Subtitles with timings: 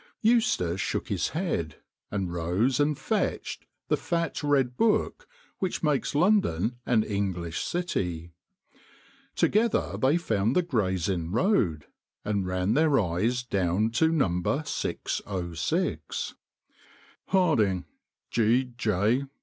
[0.23, 1.75] Eustace shook his head,
[2.09, 5.27] and rose and fetched the fat red book
[5.59, 8.31] which makes London an English city.
[9.35, 11.85] Together they found the Gray's Inn Road,
[12.25, 14.63] and ran their eyes down to No.
[14.65, 16.33] 606.
[17.27, 17.85] "'Harding,
[18.31, 18.71] G.
[18.75, 19.25] J.